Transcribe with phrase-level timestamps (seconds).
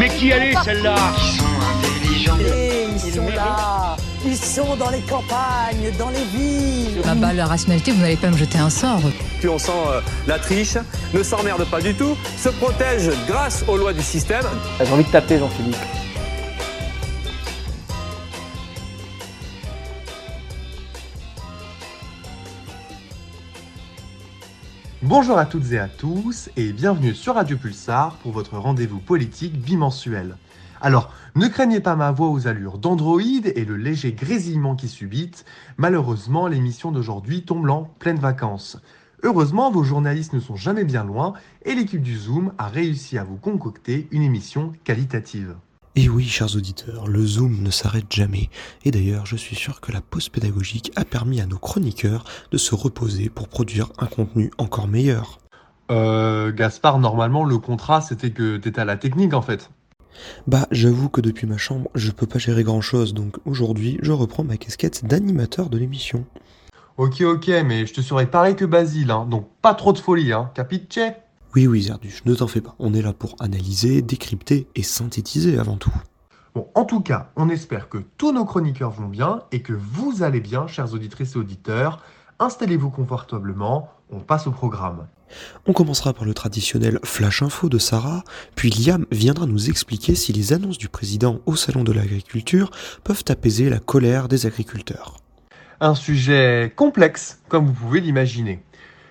[0.00, 1.44] Mais qui elle est celle-là Ils sont
[1.76, 2.38] intelligents.
[2.40, 7.44] Et ils sont là Ils sont dans les campagnes, dans les villes Ah bah la
[7.44, 9.02] rationalité, vous n'allez pas me jeter un sort.
[9.40, 10.78] Puis on sent euh, la triche,
[11.12, 14.46] ne s'emmerde pas du tout, se protège grâce aux lois du système.
[14.82, 15.76] J'ai envie de taper Jean-Philippe.
[25.10, 29.60] Bonjour à toutes et à tous et bienvenue sur Radio Pulsar pour votre rendez-vous politique
[29.60, 30.36] bimensuel.
[30.80, 35.44] Alors, ne craignez pas ma voix aux allures d'Android et le léger grésillement qui subite.
[35.78, 38.78] Malheureusement, l'émission d'aujourd'hui tombe en pleine vacances.
[39.24, 41.32] Heureusement, vos journalistes ne sont jamais bien loin
[41.64, 45.56] et l'équipe du Zoom a réussi à vous concocter une émission qualitative.
[45.96, 48.48] Et oui, chers auditeurs, le Zoom ne s'arrête jamais.
[48.84, 52.58] Et d'ailleurs, je suis sûr que la pause pédagogique a permis à nos chroniqueurs de
[52.58, 55.40] se reposer pour produire un contenu encore meilleur.
[55.90, 59.68] Euh, Gaspard, normalement, le contrat, c'était que t'étais à la technique, en fait.
[60.46, 64.12] Bah, j'avoue que depuis ma chambre, je peux pas gérer grand chose, donc aujourd'hui, je
[64.12, 66.24] reprends ma casquette d'animateur de l'émission.
[66.98, 70.32] Ok, ok, mais je te serai pareil que Basile, hein, donc pas trop de folie,
[70.32, 71.00] hein, capiche
[71.54, 72.76] Oui, oui, Zerduche, ne t'en fais pas.
[72.78, 75.92] On est là pour analyser, décrypter et synthétiser avant tout.
[76.54, 80.22] Bon, en tout cas, on espère que tous nos chroniqueurs vont bien et que vous
[80.22, 82.02] allez bien, chers auditrices et auditeurs.
[82.38, 85.06] Installez-vous confortablement, on passe au programme.
[85.66, 90.32] On commencera par le traditionnel Flash Info de Sarah, puis Liam viendra nous expliquer si
[90.32, 92.70] les annonces du président au Salon de l'Agriculture
[93.04, 95.18] peuvent apaiser la colère des agriculteurs.
[95.80, 98.62] Un sujet complexe, comme vous pouvez l'imaginer.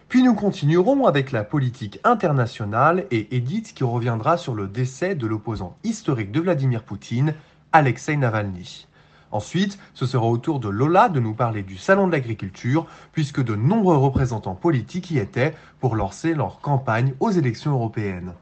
[0.10, 5.28] Puis nous continuerons avec la politique internationale et Edith qui reviendra sur le décès de
[5.28, 7.36] l'opposant historique de Vladimir Poutine,
[7.74, 8.88] Alexei Navalny.
[9.32, 13.44] Ensuite, ce sera au tour de Lola de nous parler du Salon de l'Agriculture, puisque
[13.44, 18.34] de nombreux représentants politiques y étaient pour lancer leur campagne aux élections européennes.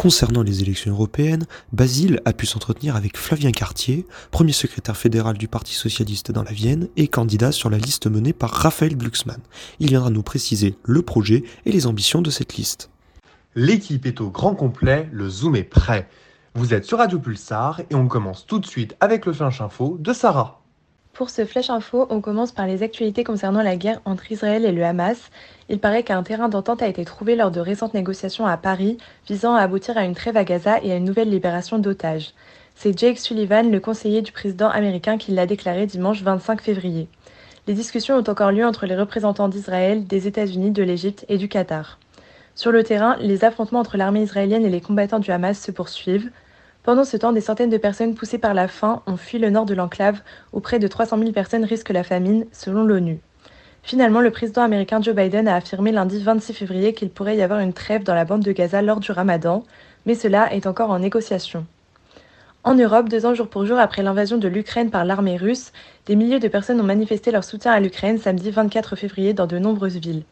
[0.00, 5.46] Concernant les élections européennes, Basile a pu s'entretenir avec Flavien Cartier, premier secrétaire fédéral du
[5.46, 9.42] Parti socialiste dans la Vienne et candidat sur la liste menée par Raphaël Glucksmann.
[9.78, 12.88] Il viendra nous préciser le projet et les ambitions de cette liste.
[13.54, 16.08] L'équipe est au grand complet, le Zoom est prêt.
[16.54, 19.98] Vous êtes sur Radio Pulsar et on commence tout de suite avec le Flash Info
[20.00, 20.60] de Sarah.
[21.12, 24.72] Pour ce Flash Info, on commence par les actualités concernant la guerre entre Israël et
[24.72, 25.30] le Hamas.
[25.72, 28.98] Il paraît qu'un terrain d'entente a été trouvé lors de récentes négociations à Paris
[29.28, 32.34] visant à aboutir à une trêve à Gaza et à une nouvelle libération d'otages.
[32.74, 37.06] C'est Jake Sullivan, le conseiller du président américain, qui l'a déclaré dimanche 25 février.
[37.68, 41.46] Les discussions ont encore lieu entre les représentants d'Israël, des États-Unis, de l'Égypte et du
[41.46, 42.00] Qatar.
[42.56, 46.32] Sur le terrain, les affrontements entre l'armée israélienne et les combattants du Hamas se poursuivent.
[46.82, 49.66] Pendant ce temps, des centaines de personnes poussées par la faim ont fui le nord
[49.66, 50.20] de l'enclave,
[50.52, 53.20] où près de 300 000 personnes risquent la famine, selon l'ONU.
[53.82, 57.60] Finalement, le président américain Joe Biden a affirmé lundi 26 février qu'il pourrait y avoir
[57.60, 59.64] une trêve dans la bande de Gaza lors du ramadan,
[60.06, 61.66] mais cela est encore en négociation.
[62.62, 65.72] En Europe, deux ans jour pour jour après l'invasion de l'Ukraine par l'armée russe,
[66.04, 69.58] des milliers de personnes ont manifesté leur soutien à l'Ukraine samedi 24 février dans de
[69.58, 70.24] nombreuses villes.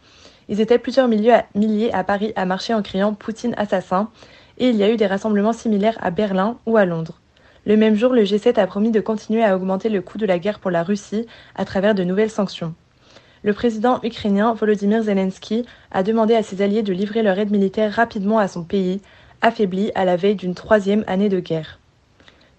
[0.51, 4.11] Ils étaient plusieurs milliers à Paris à marcher en criant Poutine assassin,
[4.59, 7.19] et il y a eu des rassemblements similaires à Berlin ou à Londres.
[7.65, 10.39] Le même jour, le G7 a promis de continuer à augmenter le coût de la
[10.39, 12.75] guerre pour la Russie à travers de nouvelles sanctions.
[13.49, 17.91] Le président ukrainien Volodymyr Zelensky a demandé à ses alliés de livrer leur aide militaire
[17.95, 19.01] rapidement à son pays,
[19.41, 21.79] affaibli à la veille d'une troisième année de guerre.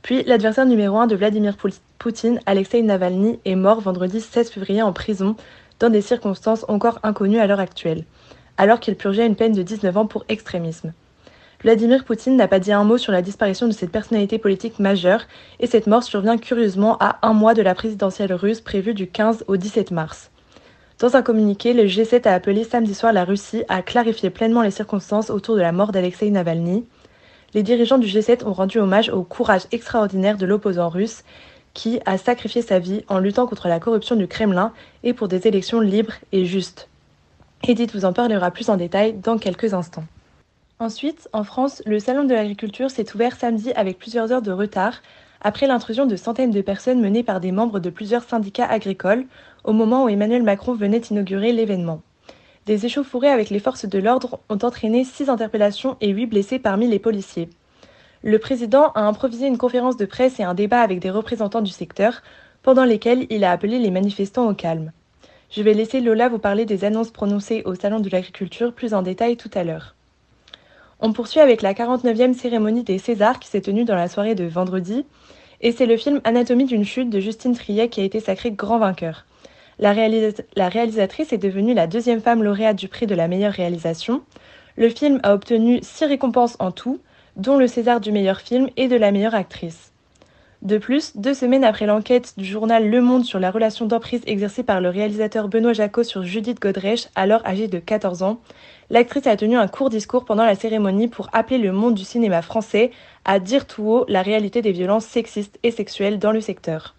[0.02, 1.58] Puis, l'adversaire numéro un de Vladimir
[2.00, 5.36] Poutine, Alexei Navalny, est mort vendredi 16 février en prison,
[5.80, 8.04] dans des circonstances encore inconnues à l'heure actuelle,
[8.58, 10.94] alors qu'il purgeait une peine de 19 ans pour extrémisme.
[11.62, 15.22] Vladimir Poutine n'a pas dit un mot sur la disparition de cette personnalité politique majeure,
[15.60, 19.44] et cette mort survient curieusement à un mois de la présidentielle russe prévue du 15
[19.48, 20.32] au 17 mars.
[21.00, 24.70] Dans un communiqué, le G7 a appelé samedi soir la Russie à clarifier pleinement les
[24.70, 26.86] circonstances autour de la mort d'Alexei Navalny.
[27.54, 31.24] Les dirigeants du G7 ont rendu hommage au courage extraordinaire de l'opposant russe,
[31.74, 34.74] qui a sacrifié sa vie en luttant contre la corruption du Kremlin
[35.04, 36.90] et pour des élections libres et justes.
[37.66, 40.06] Edith vous en parlera plus en détail dans quelques instants.
[40.80, 45.02] Ensuite, en France, le Salon de l'agriculture s'est ouvert samedi avec plusieurs heures de retard,
[45.42, 49.26] après l'intrusion de centaines de personnes menées par des membres de plusieurs syndicats agricoles,
[49.64, 52.02] au moment où Emmanuel Macron venait inaugurer l'événement.
[52.66, 56.88] Des échauffourées avec les forces de l'ordre ont entraîné six interpellations et huit blessés parmi
[56.88, 57.50] les policiers.
[58.22, 61.72] Le président a improvisé une conférence de presse et un débat avec des représentants du
[61.72, 62.22] secteur,
[62.62, 64.92] pendant lesquels il a appelé les manifestants au calme.
[65.50, 69.02] Je vais laisser Lola vous parler des annonces prononcées au Salon de l'agriculture plus en
[69.02, 69.96] détail tout à l'heure.
[71.00, 74.44] On poursuit avec la 49e cérémonie des Césars qui s'est tenue dans la soirée de
[74.44, 75.06] vendredi,
[75.62, 78.80] et c'est le film Anatomie d'une chute de Justine Triet qui a été sacré grand
[78.80, 79.26] vainqueur.
[79.80, 83.54] La, réalisa la, réalisatrice est devenue la deuxième femme lauréate du prix de la meilleure
[83.54, 84.22] réalisation.
[84.76, 87.00] Le film a obtenu six récompenses en tout,
[87.38, 89.94] dont le César du meilleur film et de la meilleure actrice.
[90.62, 94.64] De plus, deux semaines après l'enquête du journal Le Monde sur la relation d'emprise exercée
[94.64, 98.42] par le réalisateur Benoît Jacot sur Judith Godrèche, alors âgée de 14 ans,
[98.90, 102.42] l'actrice a tenu un court discours pendant la cérémonie pour appeler le monde du cinéma
[102.42, 102.92] français
[103.24, 106.96] à dire tout haut la réalité des violences sexistes et sexuelles dans le secteur.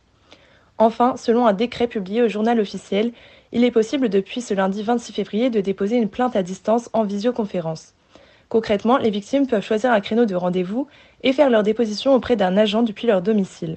[0.80, 3.12] Enfin, selon un décret publié au journal officiel,
[3.52, 7.04] il est possible depuis ce lundi 26 février de déposer une plainte à distance en
[7.04, 7.92] visioconférence.
[8.48, 10.86] Concrètement, les victimes peuvent choisir un créneau de rendez-vous
[11.22, 13.76] et faire leur déposition auprès d'un agent depuis leur domicile.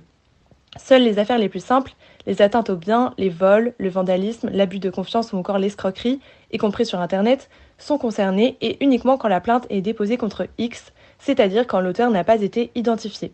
[0.78, 1.94] Seules les affaires les plus simples,
[2.26, 6.22] les atteintes aux biens, les vols, le vandalisme, l'abus de confiance ou encore l'escroquerie,
[6.54, 10.94] y compris sur Internet, sont concernées et uniquement quand la plainte est déposée contre X,
[11.20, 13.34] c'est-à-dire quand l'auteur n'a pas été identifié.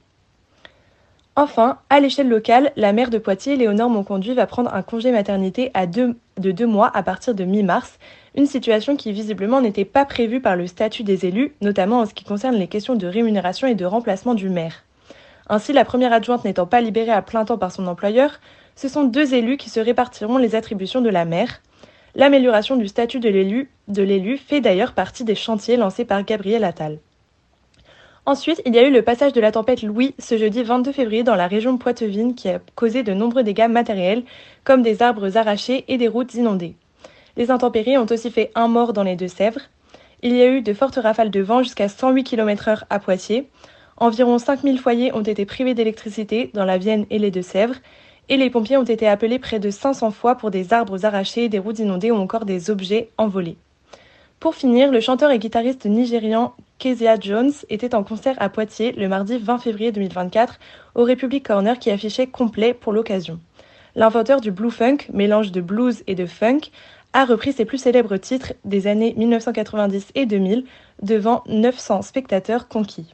[1.42, 5.72] Enfin, à l'échelle locale, la maire de Poitiers, Léonore Monconduit, va prendre un congé maternité
[6.38, 7.98] de deux mois à partir de mi-mars,
[8.36, 12.14] une situation qui visiblement n'était pas prévue par le statut des élus, notamment en ce
[12.14, 14.84] qui concerne les questions de rémunération et de remplacement du maire.
[15.48, 18.42] Ainsi, la première adjointe n'étant pas libérée à plein temps par son employeur,
[18.76, 21.62] ce sont deux élus qui se répartiront les attributions de la maire.
[22.16, 27.00] L'amélioration du statut de l'élu fait d'ailleurs partie des chantiers lancés par Gabriel Attal.
[28.26, 31.24] Ensuite, il y a eu le passage de la tempête Louis ce jeudi 22 février
[31.24, 34.24] dans la région poitevine qui a causé de nombreux dégâts matériels,
[34.64, 36.76] comme des arbres arrachés et des routes inondées.
[37.38, 39.62] Les intempéries ont aussi fait un mort dans les Deux-Sèvres.
[40.22, 43.48] Il y a eu de fortes rafales de vent jusqu'à 108 km/h à Poitiers.
[43.98, 47.76] Environ 5000 foyers ont été privés d'électricité dans la Vienne et les Deux-Sèvres.
[48.28, 51.60] Et les pompiers ont été appelés près de 500 fois pour des arbres arrachés, des
[51.60, 53.58] routes inondées ou encore des objets envolés.
[54.40, 59.10] Pour finir, le chanteur et guitariste nigérian Kezia Jones était en concert à Poitiers le
[59.10, 60.60] mardi 20 février 2024
[60.96, 63.38] au Republic Corner qui affichait complet pour l'occasion.
[63.96, 66.72] L'inventeur du blue funk, mélange de blues et de funk,
[67.12, 70.64] a repris ses plus célèbres titres des années 1990 et 2000
[71.02, 73.14] devant 900 spectateurs conquis.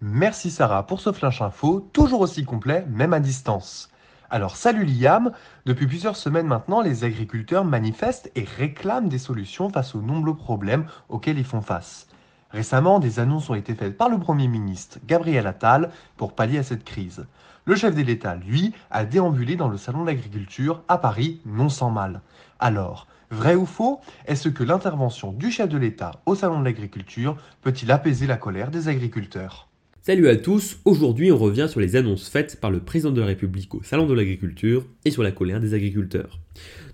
[0.00, 3.90] Merci Sarah pour ce flash info, toujours aussi complet, même à distance.
[4.30, 5.32] Alors salut Liam,
[5.66, 10.86] depuis plusieurs semaines maintenant, les agriculteurs manifestent et réclament des solutions face aux nombreux problèmes
[11.08, 12.06] auxquels ils font face.
[12.52, 16.62] Récemment, des annonces ont été faites par le Premier ministre Gabriel Attal pour pallier à
[16.62, 17.26] cette crise.
[17.64, 21.68] Le chef de l'État, lui, a déambulé dans le salon de l'agriculture à Paris, non
[21.68, 22.22] sans mal.
[22.58, 27.36] Alors, Vrai ou faux Est-ce que l'intervention du chef de l'État au Salon de l'Agriculture
[27.62, 29.68] peut-il apaiser la colère des agriculteurs?
[30.02, 33.28] Salut à tous, aujourd'hui on revient sur les annonces faites par le président de la
[33.28, 36.40] République au Salon de l'Agriculture et sur la colère des agriculteurs.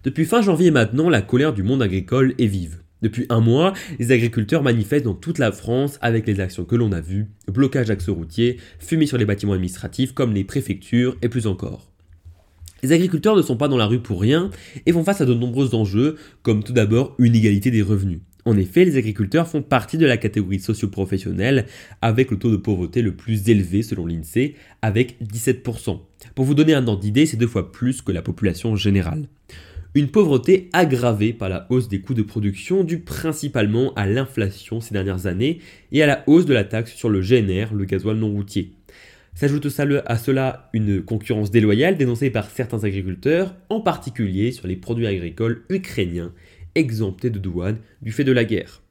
[0.05, 2.83] Depuis fin janvier maintenant, la colère du monde agricole est vive.
[3.03, 6.93] Depuis un mois, les agriculteurs manifestent dans toute la France avec les actions que l'on
[6.93, 11.47] a vues, blocage d'axes routiers, fumée sur les bâtiments administratifs comme les préfectures et plus
[11.47, 11.91] encore.
[12.83, 14.51] Les agriculteurs ne sont pas dans la rue pour rien
[14.87, 18.21] et font face à de nombreux enjeux, comme tout d'abord une égalité des revenus.
[18.47, 21.67] En effet, les agriculteurs font partie de la catégorie socio-professionnelle
[22.01, 26.01] avec le taux de pauvreté le plus élevé selon l'INSEE, avec 17%.
[26.37, 29.27] Pour vous donner un ordre d'idée, c'est deux fois plus que la population générale.
[29.97, 34.93] Une pauvreté aggravée par la hausse des coûts de production due principalement à l'inflation ces
[34.93, 35.61] dernières années
[35.91, 38.73] et à la hausse de la taxe sur le GNR, le gasoil non routier.
[39.35, 39.67] S'ajoute
[40.05, 45.63] à cela une concurrence déloyale dénoncée par certains agriculteurs, en particulier sur les produits agricoles
[45.71, 46.35] ukrainiens
[46.75, 48.83] exemptés de douane du fait de la guerre.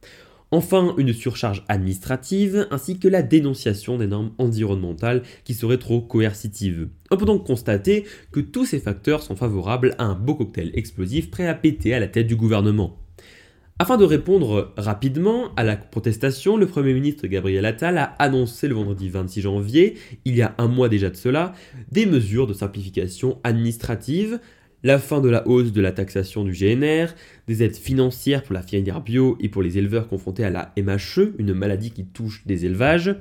[0.55, 6.87] Enfin, une surcharge administrative ainsi que la dénonciation des normes environnementales qui seraient trop coercitives.
[7.11, 11.29] On peut donc constater que tous ces facteurs sont favorables à un beau cocktail explosif
[11.29, 12.97] prêt à péter à la tête du gouvernement.
[13.79, 18.75] Afin de répondre rapidement à la protestation, le Premier ministre Gabriel Attal a annoncé le
[18.75, 21.51] vendredi 26 janvier, il y a un mois déjà de cela,
[21.91, 24.39] des mesures de simplification administrative,
[24.85, 27.07] la fin de la hausse de la taxation du GNR,
[27.47, 31.33] des aides financières pour la filière bio et pour les éleveurs confrontés à la MHE,
[31.39, 33.15] une maladie qui touche des élevages,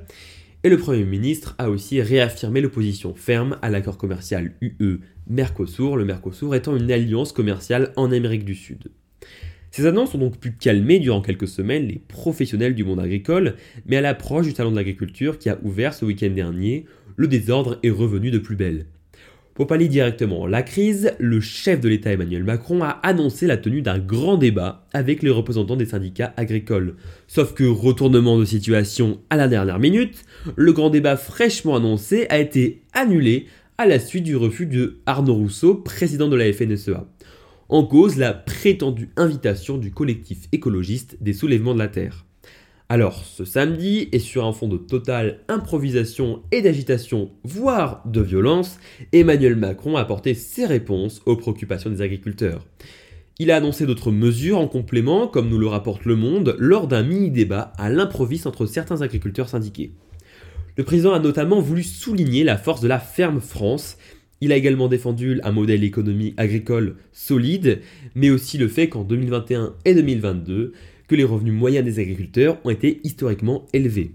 [0.63, 6.53] et le Premier ministre a aussi réaffirmé l'opposition ferme à l'accord commercial UE-Mercosur, le Mercosur
[6.53, 8.91] étant une alliance commerciale en Amérique du Sud.
[9.71, 13.55] Ces annonces ont donc pu calmer durant quelques semaines les professionnels du monde agricole,
[13.87, 17.79] mais à l'approche du Salon de l'agriculture qui a ouvert ce week-end dernier, le désordre
[17.81, 18.85] est revenu de plus belle.
[19.55, 23.81] Pour pallier directement la crise, le chef de l'État Emmanuel Macron a annoncé la tenue
[23.81, 26.97] d'un grand débat avec les représentants des syndicats agricoles.
[27.27, 30.25] Sauf que retournement de situation à la dernière minute,
[30.57, 33.45] le grand débat fraîchement annoncé a été annulé
[33.77, 37.05] à la suite du refus de Arnaud Rousseau, président de la FNSEA
[37.69, 42.25] en cause la prétendue invitation du collectif écologiste des soulèvements de la Terre.
[42.87, 48.77] Alors, ce samedi, et sur un fond de totale improvisation et d'agitation, voire de violence,
[49.11, 52.63] Emmanuel Macron a apporté ses réponses aux préoccupations des agriculteurs.
[53.39, 57.01] Il a annoncé d'autres mesures en complément, comme nous le rapporte Le Monde, lors d'un
[57.01, 59.91] mini-débat à l'improviste entre certains agriculteurs syndiqués.
[60.77, 63.97] Le président a notamment voulu souligner la force de la ferme France.
[64.41, 67.81] Il a également défendu un modèle économie agricole solide,
[68.13, 70.73] mais aussi le fait qu'en 2021 et 2022,
[71.07, 74.11] que les revenus moyens des agriculteurs ont été historiquement élevés.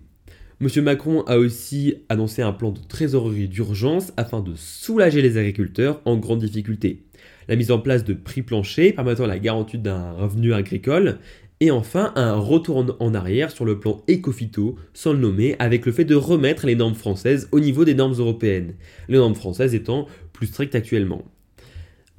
[0.61, 0.68] M.
[0.85, 6.18] Macron a aussi annoncé un plan de trésorerie d'urgence afin de soulager les agriculteurs en
[6.18, 7.04] grande difficulté.
[7.49, 11.18] La mise en place de prix planchers permettant la garantie d'un revenu agricole
[11.62, 15.92] et enfin, un retour en arrière sur le plan écophyto, sans le nommer, avec le
[15.92, 18.76] fait de remettre les normes françaises au niveau des normes européennes,
[19.09, 21.23] les normes françaises étant plus strictes actuellement.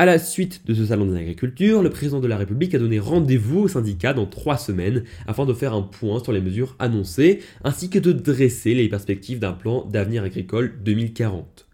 [0.02, 2.98] À la suite de ce salon de l'agriculture, le président de la République a donné
[2.98, 7.42] rendez-vous aux syndicats dans trois semaines afin de faire un point sur les mesures annoncées
[7.64, 11.68] ainsi que de dresser les perspectives d'un plan d'avenir agricole 2040.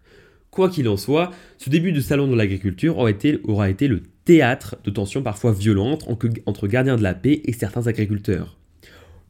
[0.50, 4.02] Quoi qu'il en soit, ce début de salon de l'agriculture aura été, aura été le
[4.26, 6.06] théâtre de tensions parfois violentes
[6.44, 8.58] entre gardiens de la paix et certains agriculteurs.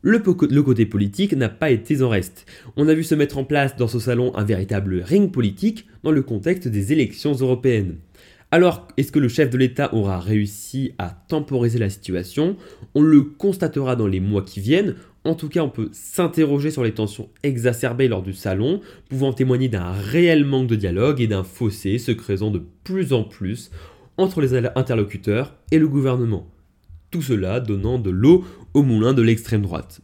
[0.02, 2.46] Le, côté politique n'a pas été en reste.
[2.76, 6.12] On a vu se mettre en place dans ce salon un véritable ring politique dans
[6.12, 7.96] le contexte des élections européennes.
[8.50, 12.56] Alors, est-ce que le chef de l'État aura réussi à temporiser la situation?
[12.94, 14.94] On le constatera dans les mois qui viennent.
[15.24, 19.68] En tout cas, on peut s'interroger sur les tensions exacerbées lors du salon, pouvant témoigner
[19.68, 23.70] d'un réel manque de dialogue et d'un fossé se creusant de plus en plus
[24.16, 26.50] entre les interlocuteurs et le gouvernement.
[27.10, 30.00] Tout cela donnant de l'eau au moulin de l'extrême droite.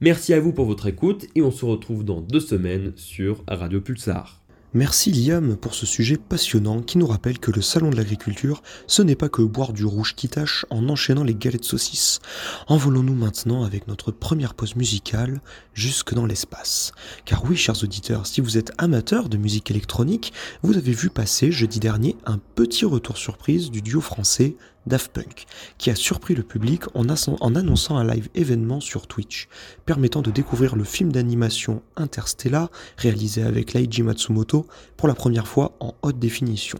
[0.00, 3.80] Merci à vous pour votre écoute et on se retrouve dans deux semaines sur Radio
[3.80, 4.39] Pulsar.
[4.72, 9.02] Merci Liam pour ce sujet passionnant qui nous rappelle que le salon de l'agriculture, ce
[9.02, 12.20] n'est pas que boire du rouge qui tâche en enchaînant les galettes saucisses.
[12.68, 15.40] Envolons-nous maintenant avec notre première pause musicale
[15.74, 16.92] jusque dans l'espace.
[17.24, 21.50] Car oui, chers auditeurs, si vous êtes amateurs de musique électronique, vous avez vu passer
[21.50, 24.54] jeudi dernier un petit retour surprise du duo français
[24.86, 25.46] Daft Punk,
[25.78, 29.48] qui a surpris le public en, annonçant un live événement sur Twitch,
[29.86, 35.76] permettant de découvrir le film d'animation Interstellar, réalisé avec Leiji Matsumoto pour la première fois
[35.80, 36.78] en haute définition.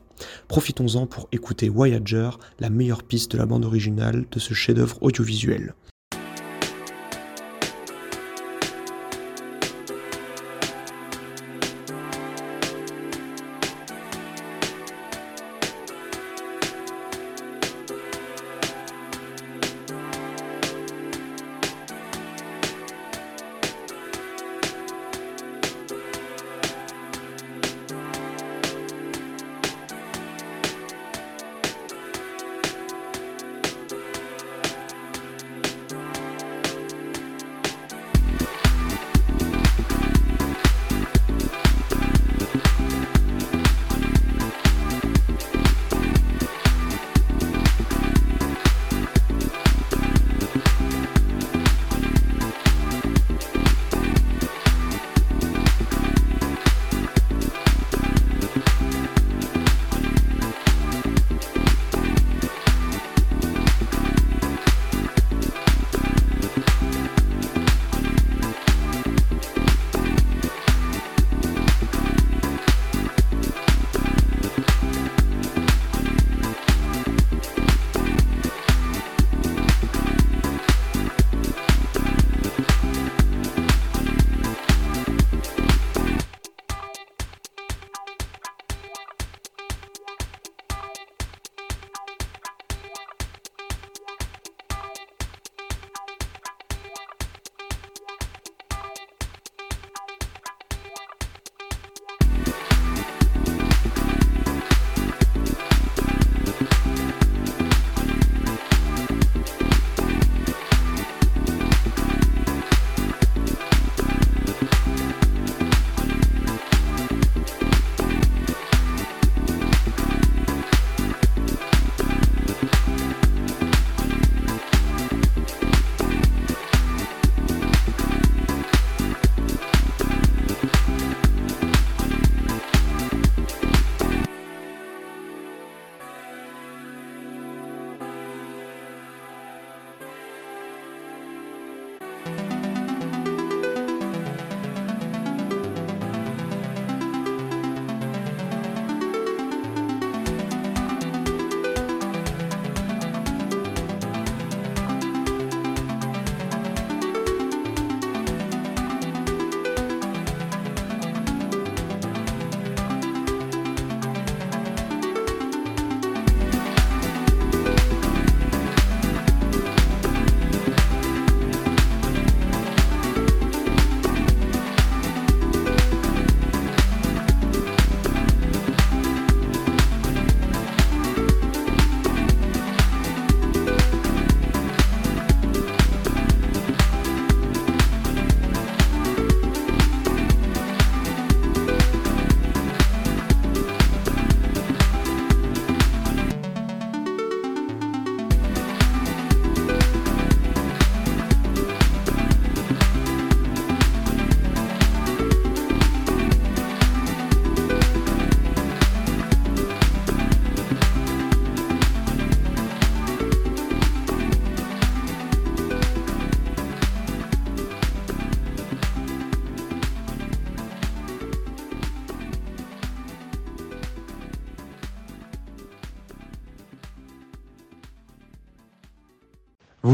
[0.49, 5.75] Profitons-en pour écouter Voyager, la meilleure piste de la bande originale de ce chef-d'œuvre audiovisuel.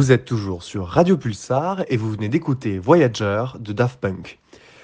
[0.07, 4.39] Vous êtes toujours sur Radio Pulsar et vous venez d'écouter Voyager de Daft Punk.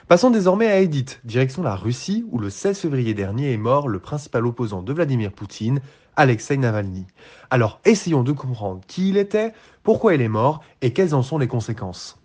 [0.09, 4.01] Passons désormais à Edith, direction la Russie, où le 16 février dernier est mort le
[4.01, 5.81] principal opposant de Vladimir Poutine,
[6.17, 7.07] Alexei Navalny.
[7.51, 9.53] Alors essayons de comprendre qui il était,
[9.85, 12.19] pourquoi il est mort et quelles en sont les conséquences.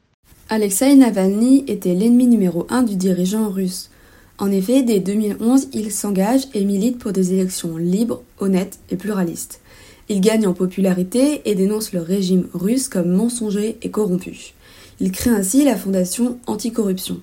[0.50, 3.92] Alexei Navalny était l'ennemi numéro un du dirigeant russe.
[4.40, 9.62] En effet, dès 2011, il s'engage et milite pour des élections libres, honnêtes et pluralistes.
[10.10, 14.54] Il gagne en popularité et dénonce le régime russe comme mensonger et corrompu.
[15.00, 17.20] Il crée ainsi la fondation anticorruption.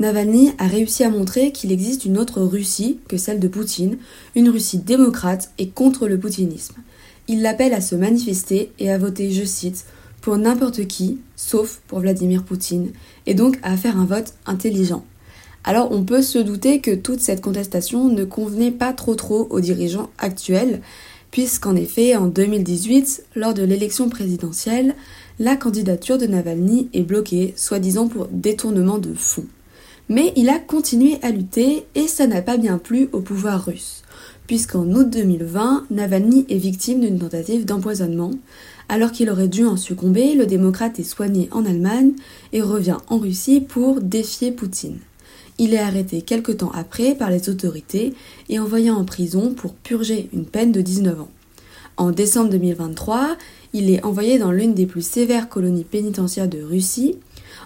[0.00, 3.98] Navalny a réussi à montrer qu'il existe une autre Russie que celle de Poutine,
[4.34, 6.76] une Russie démocrate et contre le poutinisme.
[7.28, 9.84] Il l'appelle à se manifester et à voter, je cite,
[10.22, 12.92] pour n'importe qui, sauf pour Vladimir Poutine,
[13.26, 15.04] et donc à faire un vote intelligent.
[15.64, 19.60] Alors on peut se douter que toute cette contestation ne convenait pas trop trop aux
[19.60, 20.80] dirigeants actuels,
[21.30, 24.94] puisqu'en effet, en 2018, lors de l'élection présidentielle,
[25.38, 29.46] la candidature de Navalny est bloquée, soi-disant pour détournement de fonds.
[30.08, 34.02] Mais il a continué à lutter et ça n'a pas bien plu au pouvoir russe,
[34.48, 38.32] puisqu'en août 2020, Navalny est victime d'une tentative d'empoisonnement.
[38.88, 42.12] Alors qu'il aurait dû en succomber, le démocrate est soigné en Allemagne
[42.52, 44.98] et revient en Russie pour défier Poutine.
[45.60, 48.14] Il est arrêté quelque temps après par les autorités
[48.48, 51.28] et envoyé en prison pour purger une peine de 19 ans.
[51.98, 53.36] En décembre 2023,
[53.74, 57.18] il est envoyé dans l'une des plus sévères colonies pénitentiaires de Russie,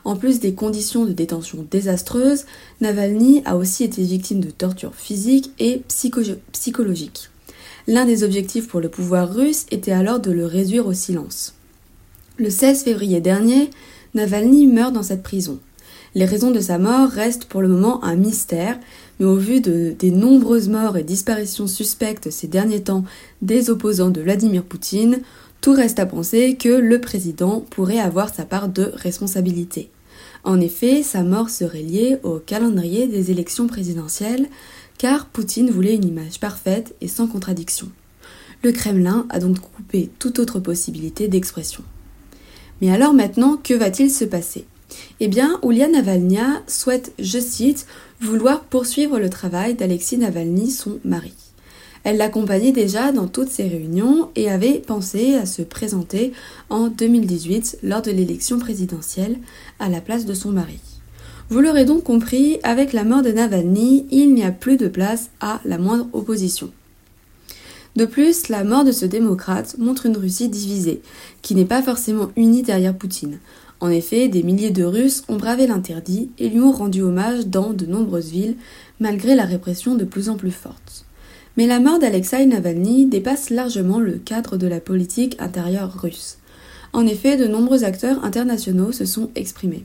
[0.05, 2.47] en plus des conditions de détention désastreuses,
[2.81, 5.83] Navalny a aussi été victime de tortures physiques et
[6.53, 7.31] psychologiques.
[7.87, 11.55] L'un des objectifs pour le pouvoir russe était alors de le réduire au silence.
[12.39, 13.71] Le 16 février dernier,
[14.15, 15.61] Navalny meurt dans cette prison.
[16.17, 18.79] Les raisons de sa mort restent pour le moment un mystère,
[19.19, 23.05] mais au vu de, des nombreuses morts et disparitions suspectes ces derniers temps
[23.43, 25.23] des opposants de Vladimir Poutine,
[25.61, 29.91] tout reste à penser que le président pourrait avoir sa part de responsabilité.
[30.45, 34.47] En effet, sa mort serait liée au calendrier des élections présidentielles,
[34.99, 37.89] car Poutine voulait une image parfaite et sans contradiction.
[38.63, 41.83] Le Kremlin a donc coupé toute autre possibilité d'expression.
[42.81, 44.67] Mais alors maintenant, que va-t-il se passer?
[45.21, 47.87] Eh bien, Oulia Navalnya souhaite, je cite,
[48.21, 51.35] vouloir poursuivre le travail d'Alexis Navalny, son mari.
[52.05, 56.33] Elle l'accompagnait déjà dans toutes ses réunions et avait pensé à se présenter
[56.69, 59.39] en 2018 lors de l'élection présidentielle
[59.79, 60.81] à la place de son mari.
[61.49, 65.31] Vous l'aurez donc compris, avec la mort de Navalny, il n'y a plus de place
[65.41, 66.71] à la moindre opposition.
[67.97, 71.01] De plus, la mort de ce démocrate montre une Russie divisée,
[71.43, 73.39] qui n'est pas forcément unie derrière Poutine.
[73.85, 77.75] En effet, des milliers de Russes ont bravé l'interdit et lui ont rendu hommage dans
[77.75, 78.57] de nombreuses villes,
[78.99, 81.05] malgré la répression de plus en plus forte.
[81.59, 86.39] Mais la mort d'Alexei Navalny dépasse largement le cadre de la politique intérieure russe.
[86.95, 89.85] En effet, de nombreux acteurs internationaux se sont exprimés.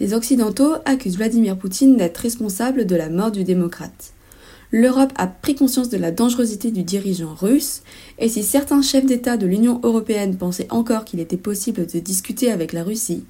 [0.00, 4.12] Les Occidentaux accusent Vladimir Poutine d'être responsable de la mort du démocrate.
[4.72, 7.82] L'Europe a pris conscience de la dangerosité du dirigeant russe,
[8.18, 12.52] et si certains chefs d'État de l'Union européenne pensaient encore qu'il était possible de discuter
[12.52, 13.24] avec la Russie,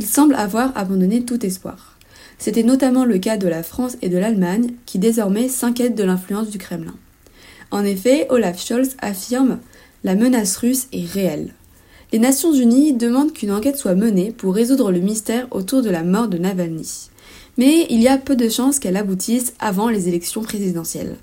[0.00, 1.98] ils semblent avoir abandonné tout espoir.
[2.38, 6.50] C'était notamment le cas de la France et de l'Allemagne, qui désormais s'inquiètent de l'influence
[6.50, 6.96] du Kremlin.
[7.70, 9.60] En effet, Olaf Scholz affirme
[10.02, 11.54] La menace russe est réelle.
[12.12, 16.02] Les Nations Unies demandent qu'une enquête soit menée pour résoudre le mystère autour de la
[16.02, 17.11] mort de Navalny.
[17.58, 21.16] Mais il y a peu de chances qu'elle aboutisse avant les élections présidentielles.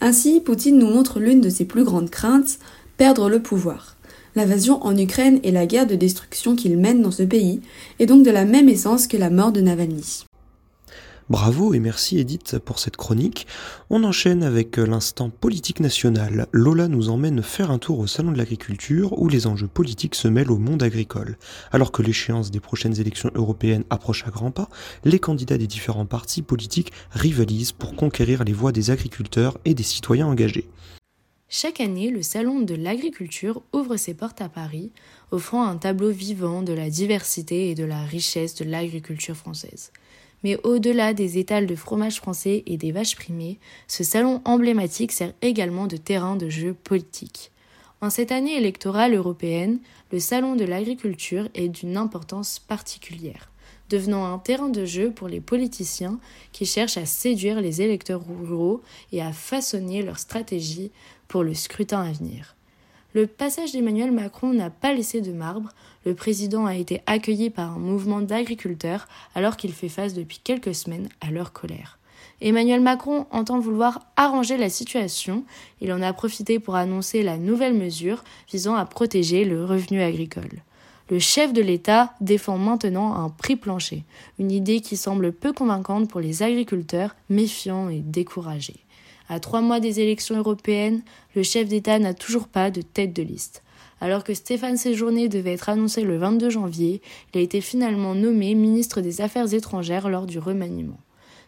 [0.00, 2.58] Ainsi, Poutine nous montre l'une de ses plus grandes craintes,
[2.96, 3.96] perdre le pouvoir.
[4.36, 7.62] L'invasion en Ukraine et la guerre de destruction qu'il mène dans ce pays
[7.98, 10.25] est donc de la même essence que la mort de Navalny.
[11.28, 13.48] Bravo et merci Edith pour cette chronique.
[13.90, 16.46] On enchaîne avec l'instant politique national.
[16.52, 20.28] Lola nous emmène faire un tour au Salon de l'agriculture où les enjeux politiques se
[20.28, 21.36] mêlent au monde agricole.
[21.72, 24.68] Alors que l'échéance des prochaines élections européennes approche à grands pas,
[25.04, 29.82] les candidats des différents partis politiques rivalisent pour conquérir les voix des agriculteurs et des
[29.82, 30.68] citoyens engagés.
[31.48, 34.92] Chaque année, le Salon de l'agriculture ouvre ses portes à Paris,
[35.32, 39.90] offrant un tableau vivant de la diversité et de la richesse de l'agriculture française.
[40.42, 45.32] Mais au-delà des étals de fromage français et des vaches primées, ce salon emblématique sert
[45.42, 47.50] également de terrain de jeu politique.
[48.00, 49.78] En cette année électorale européenne,
[50.12, 53.50] le salon de l'agriculture est d'une importance particulière,
[53.88, 56.20] devenant un terrain de jeu pour les politiciens
[56.52, 60.90] qui cherchent à séduire les électeurs ruraux et à façonner leur stratégie
[61.28, 62.55] pour le scrutin à venir.
[63.16, 65.70] Le passage d'Emmanuel Macron n'a pas laissé de marbre,
[66.04, 70.74] le président a été accueilli par un mouvement d'agriculteurs alors qu'il fait face depuis quelques
[70.74, 71.98] semaines à leur colère.
[72.42, 75.44] Emmanuel Macron entend vouloir arranger la situation.
[75.80, 80.62] Il en a profité pour annoncer la nouvelle mesure visant à protéger le revenu agricole.
[81.08, 84.04] Le chef de l'État défend maintenant un prix plancher,
[84.38, 88.85] une idée qui semble peu convaincante pour les agriculteurs, méfiants et découragés.
[89.28, 91.02] À trois mois des élections européennes,
[91.34, 93.62] le chef d'État n'a toujours pas de tête de liste.
[94.00, 97.00] Alors que Stéphane Séjourné devait être annoncé le 22 janvier,
[97.32, 100.98] il a été finalement nommé ministre des Affaires étrangères lors du remaniement.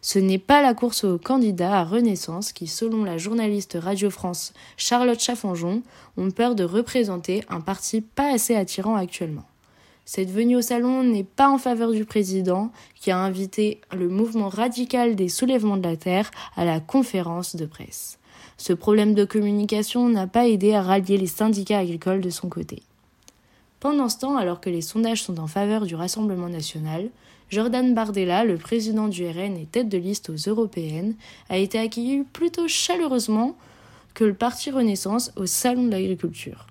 [0.01, 4.55] Ce n'est pas la course aux candidats à Renaissance qui, selon la journaliste Radio France
[4.77, 5.83] Charlotte Chaffanjon,
[6.17, 9.45] ont peur de représenter un parti pas assez attirant actuellement.
[10.11, 14.49] Cette venue au salon n'est pas en faveur du président, qui a invité le mouvement
[14.49, 18.19] radical des soulèvements de la terre à la conférence de presse.
[18.57, 22.83] Ce problème de communication n'a pas aidé à rallier les syndicats agricoles de son côté.
[23.81, 27.11] Pendant ce temps, alors que les sondages sont en faveur du Rassemblement national,
[27.51, 31.17] Jordan Bardella, le président du RN et tête de liste aux européennes,
[31.51, 33.59] a été accueilli plutôt chaleureusement
[34.15, 36.67] que le parti Renaissance au Salon de l'agriculture.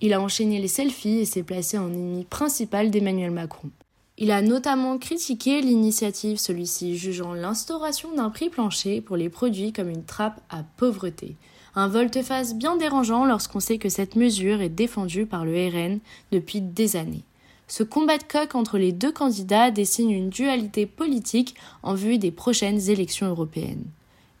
[0.00, 3.70] Il a enchaîné les selfies et s'est placé en ennemi principal d'Emmanuel Macron.
[4.16, 9.90] Il a notamment critiqué l'initiative, celui-ci jugeant l'instauration d'un prix plancher pour les produits comme
[9.90, 11.36] une trappe à pauvreté.
[11.74, 15.98] Un volte-face bien dérangeant lorsqu'on sait que cette mesure est défendue par le RN
[16.30, 17.24] depuis des années.
[17.66, 22.30] Ce combat de coq entre les deux candidats dessine une dualité politique en vue des
[22.30, 23.84] prochaines élections européennes.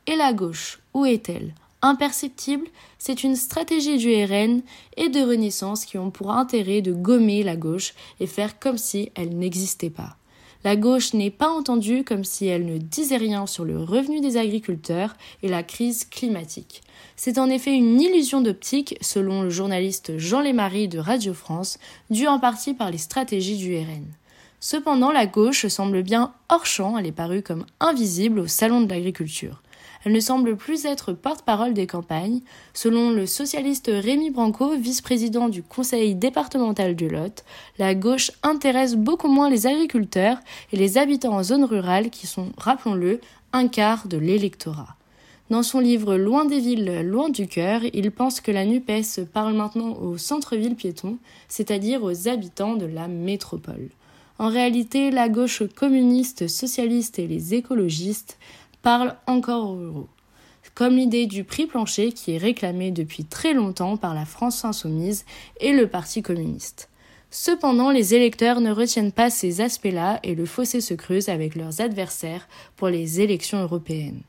[0.06, 1.54] Et la gauche, où est-elle?
[1.86, 2.66] Imperceptible,
[2.96, 4.62] c'est une stratégie du RN
[4.96, 9.12] et de Renaissance qui ont pour intérêt de gommer la gauche et faire comme si
[9.14, 10.16] elle n'existait pas.
[10.64, 14.38] La gauche n'est pas entendue comme si elle ne disait rien sur le revenu des
[14.38, 16.82] agriculteurs et la crise climatique.
[17.16, 22.28] C'est en effet une illusion d'optique, selon le journaliste Jean Lémarie de Radio France, due
[22.28, 24.06] en partie par les stratégies du RN.
[24.58, 28.88] Cependant, la gauche semble bien hors champ, elle est parue comme invisible au salon de
[28.88, 29.60] l'agriculture.
[30.04, 32.40] Elle ne semble plus être porte-parole des campagnes.
[32.74, 37.44] Selon le socialiste Rémi Branco, vice-président du conseil départemental du Lot,
[37.78, 40.38] la gauche intéresse beaucoup moins les agriculteurs
[40.72, 43.20] et les habitants en zone rurale qui sont, rappelons-le,
[43.54, 44.96] un quart de l'électorat.
[45.50, 49.54] Dans son livre Loin des villes, loin du cœur, il pense que la NUPES parle
[49.54, 53.90] maintenant au centre-ville piéton, c'est-à-dire aux habitants de la métropole.
[54.38, 58.38] En réalité, la gauche communiste, socialiste et les écologistes
[58.84, 60.08] parle encore aux ruraux.
[60.74, 65.24] Comme l'idée du prix plancher qui est réclamée depuis très longtemps par la France insoumise
[65.58, 66.90] et le Parti communiste.
[67.30, 71.80] Cependant, les électeurs ne retiennent pas ces aspects-là et le fossé se creuse avec leurs
[71.80, 74.20] adversaires pour les élections européennes.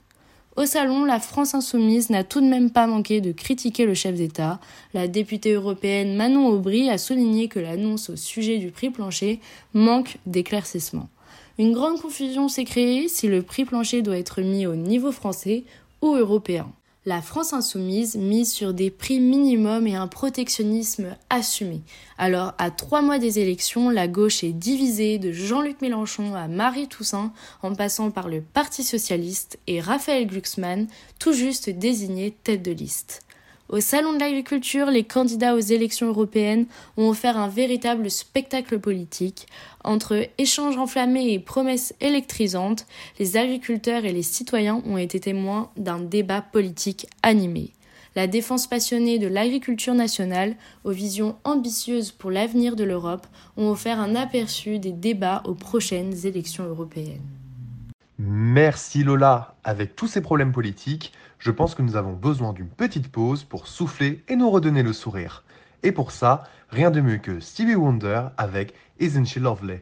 [0.55, 4.15] Au salon, la France insoumise n'a tout de même pas manqué de critiquer le chef
[4.15, 4.61] d'État.
[4.93, 9.41] La députée européenne Manon Aubry a souligné que l'annonce au sujet du prix plancher
[9.73, 11.09] manque d'éclaircissement.
[11.57, 15.63] Une grande confusion s'est créée si le prix plancher doit être mis au niveau français
[16.01, 16.69] ou européen.
[17.05, 21.81] La France insoumise mise sur des prix minimums et un protectionnisme assumé.
[22.17, 26.89] Alors, à trois mois des élections, la gauche est divisée de Jean-Luc Mélenchon à Marie
[26.89, 30.87] Toussaint, en passant par le Parti socialiste et Raphaël Glucksmann,
[31.19, 33.24] tout juste désigné tête de liste.
[33.75, 39.47] Au Salon de l'agriculture, les candidats aux élections européennes ont offert un véritable spectacle politique.
[39.83, 42.85] Entre échanges enflammés et promesses électrisantes,
[43.19, 47.73] les agriculteurs et les citoyens ont été témoins d'un débat politique animé.
[48.15, 53.99] La défense passionnée de l'agriculture nationale, aux visions ambitieuses pour l'avenir de l'Europe, ont offert
[53.99, 57.34] un aperçu des débats aux prochaines élections européennes.
[58.17, 59.55] Merci Lola.
[59.65, 63.67] Avec tous ces problèmes politiques, je pense que nous avons besoin d'une petite pause pour
[63.67, 65.43] souffler et nous redonner le sourire.
[65.83, 69.81] Et pour ça, rien de mieux que Stevie Wonder avec Isn't She Lovely.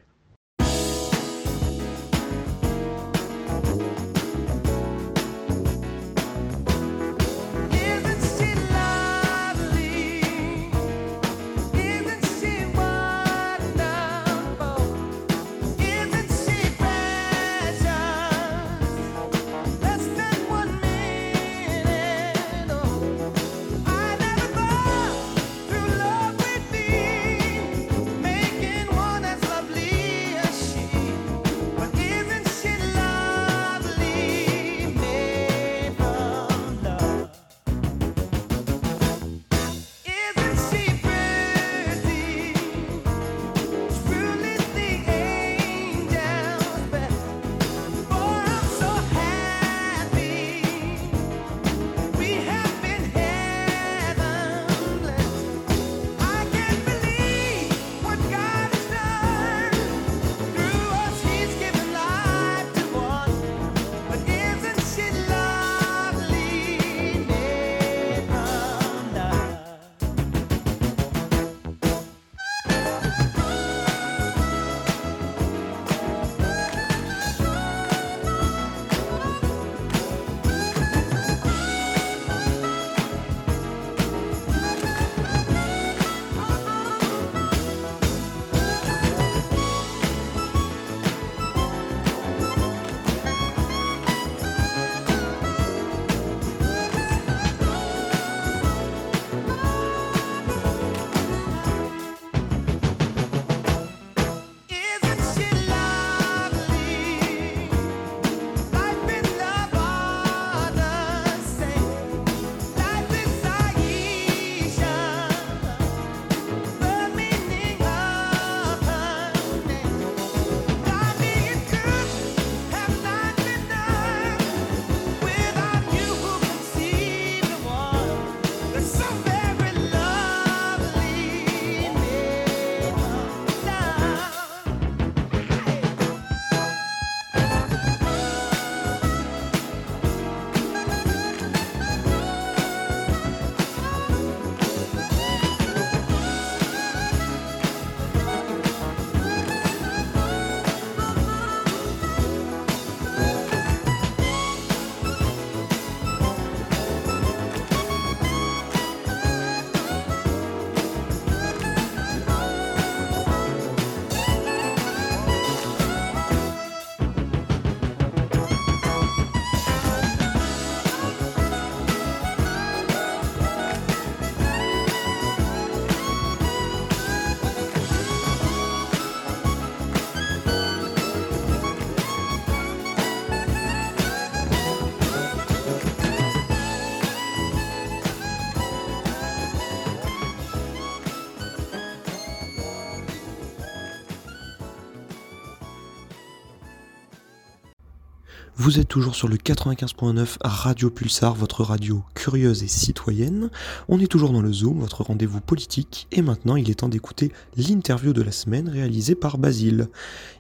[198.64, 203.50] Vous êtes toujours sur le 95.9 Radio Pulsar, votre radio curieuse et citoyenne.
[203.90, 207.34] On est toujours dans le Zoom, votre rendez-vous politique, et maintenant il est temps d'écouter
[207.58, 209.90] l'interview de la semaine réalisée par Basile.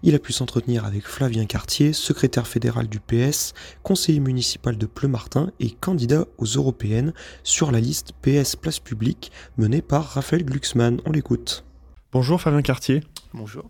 [0.04, 5.52] Il a pu s'entretenir avec Flavien Cartier, secrétaire fédéral du PS, conseiller municipal de Pleumartin
[5.60, 7.12] et candidat aux européennes
[7.44, 11.02] sur la liste PS Place Publique menée par Raphaël Glucksmann.
[11.06, 11.66] On l'écoute.
[12.14, 13.04] Bonjour Fabien Cartier.
[13.34, 13.70] Bonjour.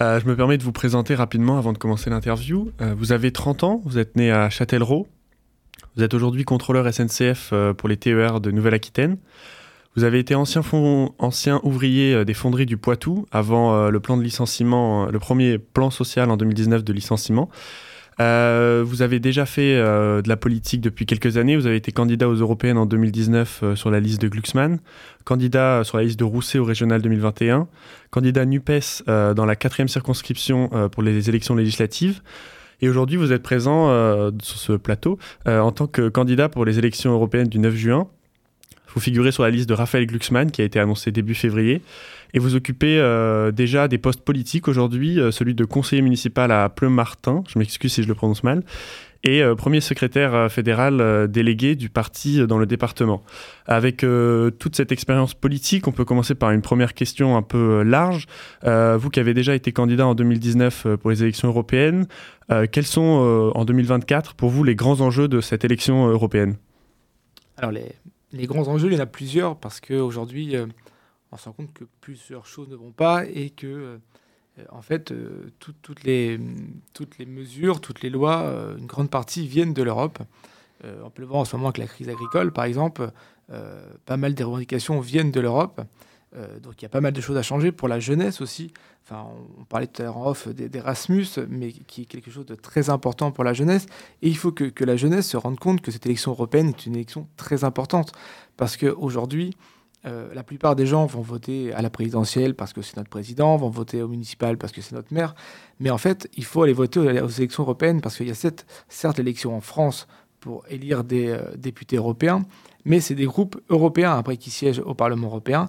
[0.00, 2.70] Euh, je me permets de vous présenter rapidement avant de commencer l'interview.
[2.80, 5.08] Euh, vous avez 30 ans, vous êtes né à Châtellerault.
[5.96, 9.16] Vous êtes aujourd'hui contrôleur SNCF euh, pour les TER de Nouvelle-Aquitaine.
[9.96, 10.62] Vous avez été ancien,
[11.18, 16.30] ancien ouvrier des fonderies du Poitou avant le plan de licenciement, le premier plan social
[16.30, 17.48] en 2019 de licenciement.
[18.20, 21.56] Euh, vous avez déjà fait euh, de la politique depuis quelques années.
[21.56, 24.80] Vous avez été candidat aux européennes en 2019 euh, sur la liste de Glucksmann,
[25.24, 27.68] candidat sur la liste de Rousset au régional 2021,
[28.10, 32.22] candidat NUPES dans la quatrième circonscription pour les élections législatives.
[32.80, 33.88] Et aujourd'hui, vous êtes présent
[34.42, 38.08] sur ce plateau en tant que candidat pour les élections européennes du 9 juin.
[38.94, 41.82] Vous figurez sur la liste de Raphaël Glucksmann qui a été annoncée début février.
[42.34, 46.68] Et vous occupez euh, déjà des postes politiques aujourd'hui, euh, celui de conseiller municipal à
[46.68, 48.62] Pleumartin, je m'excuse si je le prononce mal,
[49.24, 53.22] et euh, premier secrétaire fédéral délégué du parti dans le département.
[53.66, 54.04] Avec
[54.58, 58.26] toute cette expérience politique, on peut commencer par une première question un peu large.
[58.62, 62.06] vous qui avez déjà été candidat en 2019 pour les élections européennes,
[62.70, 66.56] quels sont en 2024 pour vous les grands enjeux de cette élection européenne?
[67.56, 67.92] Alors les,
[68.32, 70.54] les, grands enjeux, il y en a plusieurs parce qu'aujourd'hui
[71.32, 73.98] on se rend compte que plusieurs choses ne vont pas et que, euh,
[74.70, 76.38] en fait, euh, toutes, les,
[77.26, 80.20] mesures, toutes les lois, euh, une grande partie viennent de l'Europe.
[80.84, 83.10] on peut le voir en ce moment avec la crise agricole, par exemple.
[84.04, 85.80] pas mal des revendications viennent de l'Europe.
[86.62, 88.72] donc il y a pas mal de choses à changer pour la jeunesse aussi.
[89.02, 89.26] Enfin,
[89.58, 92.90] on, parlait tout à l'heure en off d'Erasmus, mais qui est quelque chose de très
[92.90, 93.86] important pour la jeunesse.
[94.22, 96.86] Et il faut que, que, la jeunesse se rende compte que cette élection européenne est
[96.86, 98.12] une élection très importante.
[98.56, 99.56] Parce qu'aujourd'hui,
[100.06, 103.56] euh, la plupart des gens vont voter à la présidentielle parce que c'est notre président,
[103.56, 105.34] vont voter au municipal parce que c'est notre maire.
[105.80, 108.64] Mais en fait, il faut aller voter aux élections européennes parce qu'il y a cette,
[108.88, 110.06] certes l'élection en France
[110.38, 112.44] pour élire des euh, députés européens,
[112.84, 115.68] mais c'est des groupes européens après qui siègent au Parlement européen.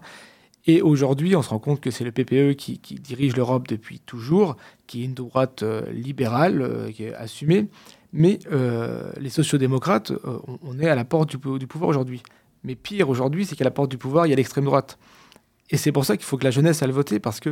[0.67, 4.57] Et aujourd'hui, on se rend compte que c'est le PPE qui, dirige l'Europe depuis toujours,
[4.85, 7.67] qui est une droite euh, libérale, qui est assumée.
[8.11, 8.39] Mais
[9.19, 10.11] les sociodémocrates,
[10.63, 12.23] on, est à la porte du pouvoir aujourd'hui.
[12.63, 14.97] Mais pire aujourd'hui, c'est qu'à la porte du pouvoir, il y a l'extrême droite.
[15.69, 17.51] Et c'est pour ça qu'il faut que la jeunesse aille voter, parce que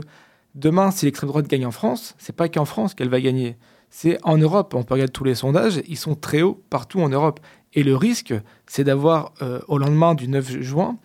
[0.55, 3.57] demain, si l'extrême droite gagne en France, c'est pas qu'en France qu'elle va gagner.
[3.89, 4.73] C'est en Europe.
[4.73, 7.39] On peut regarder tous les sondages, ils sont très hauts partout en Europe.
[7.73, 8.33] Et le risque,
[8.65, 10.97] c'est d'avoir, euh, au lendemain du 9 juin,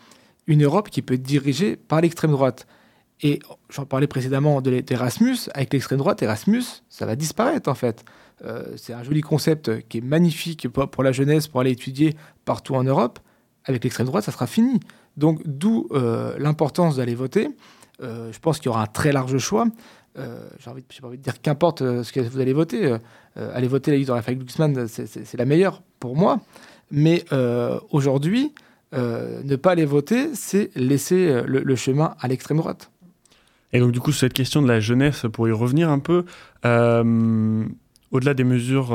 [0.46, 2.66] une Europe qui peut être dirigée par l'extrême droite.
[3.20, 3.38] Et
[3.70, 5.36] j'en parlais précédemment d'Erasmus.
[5.54, 8.04] Avec l'extrême droite, Erasmus, ça va disparaître en fait.
[8.44, 12.74] Euh, c'est un joli concept qui est magnifique pour la jeunesse, pour aller étudier partout
[12.74, 13.20] en Europe
[13.64, 14.80] avec l'extrême droite, ça sera fini.
[15.16, 17.48] Donc d'où euh, l'importance d'aller voter.
[18.02, 19.66] Euh, je pense qu'il y aura un très large choix.
[20.18, 22.96] Euh, j'ai envie, pas envie de dire qu'importe ce que vous allez voter.
[23.36, 26.40] allez voter la liste de Raphaël Glucksmann, c'est la meilleure pour moi.
[26.90, 27.24] Mais
[27.90, 28.52] aujourd'hui,
[28.92, 32.90] ne pas aller voter, c'est laisser le, le, chemin à l'extrême droite.
[33.72, 36.24] Et donc du coup, cette question de la jeunesse, pour y revenir un peu,
[36.64, 38.92] au-delà des mesures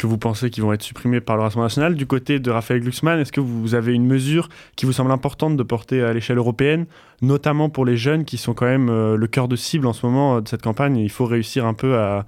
[0.00, 1.94] que vous pensez qui vont être supprimés par le Rassemblement national.
[1.94, 5.58] Du côté de Raphaël Glucksmann, est-ce que vous avez une mesure qui vous semble importante
[5.58, 6.86] de porter à l'échelle européenne,
[7.20, 10.06] notamment pour les jeunes qui sont quand même euh, le cœur de cible en ce
[10.06, 10.96] moment euh, de cette campagne?
[10.96, 12.24] Il faut réussir un peu à,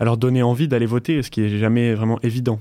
[0.00, 2.58] leur donner envie d'aller voter, ce qui n'est jamais vraiment évident.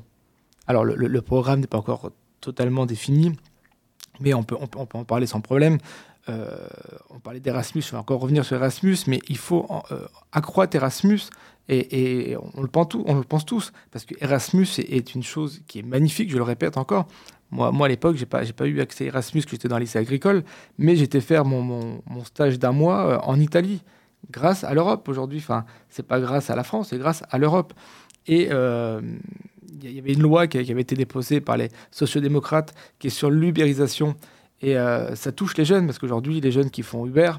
[0.67, 3.31] Alors le, programme n'est pas encore totalement défini,
[4.19, 5.77] mais on peut, en parler sans problème.
[6.27, 6.67] Euh,
[7.09, 9.67] on parlait d'Erasmus, je vais encore revenir sur Erasmus, mais il faut
[10.31, 11.21] accroître Erasmus
[11.69, 12.67] et, on, le
[13.23, 17.07] pense tous, parce que Erasmus est, une chose qui est magnifique, je le répète encore.
[17.51, 19.81] Moi, moi à l'époque, j'ai pas, pas eu accès à Erasmus, que j'étais dans le
[19.81, 20.43] lycée agricole,
[20.77, 23.81] mais j'étais faire mon, stage d'un mois euh, en Italie,
[24.29, 25.39] grâce à l'Europe aujourd'hui.
[25.39, 27.73] Enfin, c'est pas grâce à la France, c'est grâce à l'Europe.
[28.27, 29.01] Et euh,
[29.81, 33.29] il y avait une loi qui, avait été déposée par les sociodémocrates qui est sur
[33.29, 34.15] l'ubérisation.
[34.61, 37.31] Et euh, ça touche les jeunes, parce qu'aujourd'hui, les jeunes qui font Uber,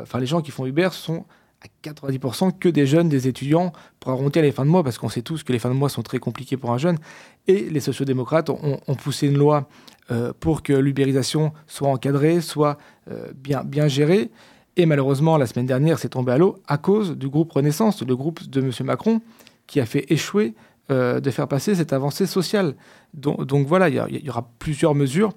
[0.00, 1.24] enfin, les gens qui font Uber sont
[1.62, 5.08] à 90% que des jeunes, des étudiants, pour arrondir les fins de mois, parce qu'on
[5.08, 6.98] sait tous que les fins de mois sont très compliquées pour un jeune.
[7.46, 9.68] Et les sociodémocrates ont, ont poussé une loi
[10.10, 12.78] euh, pour que l'ubérisation soit encadrée, soit
[13.10, 14.30] euh, bien, gérée.
[14.76, 18.16] Et malheureusement, la semaine dernière, c'est tombé à l'eau à cause du groupe Renaissance, le
[18.16, 18.72] groupe de M.
[18.84, 19.20] Macron,
[19.68, 20.54] qui a fait échouer
[20.90, 22.74] euh, de faire passer cette avancée sociale.
[23.14, 25.32] Donc, voilà, il y, aura plusieurs mesures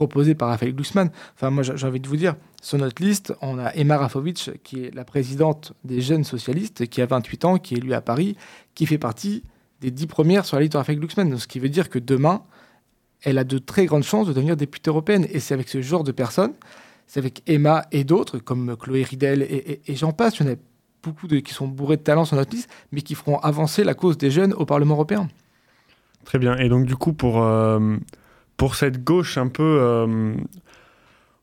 [0.00, 1.10] proposé par Raphaël Glucksmann.
[1.34, 4.84] Enfin, moi, j'ai envie de vous dire, sur notre liste, on a Emma Rafovitch, qui
[4.84, 8.34] est la présidente des jeunes socialistes, qui a 28 ans, qui est élue à Paris,
[8.74, 9.42] qui fait partie
[9.82, 11.36] des dix premières sur la liste de Raphaël Glucksmann.
[11.36, 12.42] ce qui veut dire que demain,
[13.20, 15.26] elle a de très grandes chances de devenir députée européenne.
[15.32, 16.54] Et c'est avec ce genre de personnes,
[17.06, 20.56] c'est avec Emma et d'autres, comme Chloé Ridel et, j'en passe, il y en a
[21.02, 24.16] beaucoup qui sont bourrés de talent sur notre liste, mais qui feront avancer la cause
[24.16, 25.28] des jeunes au Parlement européen.
[26.24, 26.56] Très bien.
[26.56, 27.96] Et donc, du coup, pour, euh,
[28.60, 29.78] pour cette gauche un peu.
[29.80, 30.34] Euh,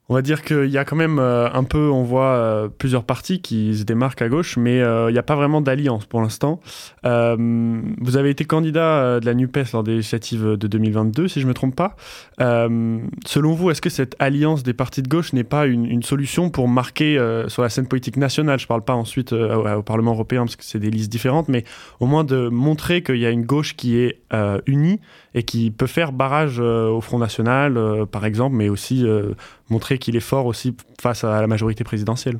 [0.08, 3.04] on va dire qu'il y a quand même euh, un peu, on voit euh, plusieurs
[3.04, 6.62] partis qui se démarquent à gauche, mais il n'y a pas vraiment d'alliance pour l'instant.
[7.04, 11.50] vous avez été candidat de la NUPES lors des législatives de 2022, si je ne
[11.50, 11.96] me trompe pas.
[12.38, 16.68] selon vous, est-ce que cette alliance des partis de gauche n'est pas une, solution pour
[16.68, 18.60] marquer sur la scène politique nationale?
[18.60, 21.64] Je ne parle pas ensuite au, Parlement européen, parce que c'est des listes différentes, mais
[22.00, 24.22] au moins de montrer qu'il y a une gauche qui est
[24.68, 25.00] unie
[25.38, 29.34] et qui peut faire barrage euh, au Front National, euh, par exemple, mais aussi euh,
[29.70, 32.40] montrer qu'il est fort aussi face à la majorité présidentielle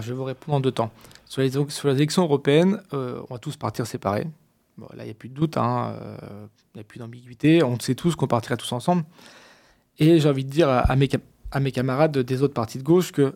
[0.00, 0.92] Je vais vous répondre en deux temps.
[1.24, 1.56] Sur les,
[1.96, 4.28] élections européennes, on va tous partir séparés.
[4.78, 5.94] Là, il n'y a plus de doute, hein,
[6.74, 7.62] il n'y a plus d'ambiguïté.
[7.62, 9.04] On sait tous qu'on partira tous ensemble.
[9.98, 13.34] Et j'ai envie de dire à mes camarades des autres partis de gauche que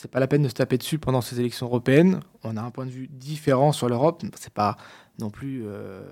[0.00, 2.20] c'est pas la peine de se taper dessus pendant ces élections européennes.
[2.44, 4.22] On a un point de vue différent sur l'Europe.
[4.38, 4.76] C'est pas
[5.18, 6.02] non plus euh,